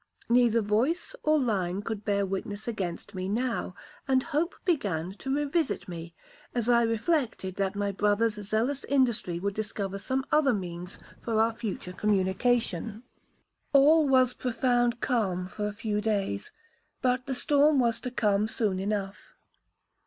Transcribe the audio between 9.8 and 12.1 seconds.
some other means for our future